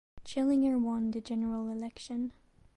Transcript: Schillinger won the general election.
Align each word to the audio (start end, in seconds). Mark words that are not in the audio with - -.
Schillinger 0.25 0.79
won 0.81 1.11
the 1.11 1.21
general 1.21 1.69
election. 1.69 2.31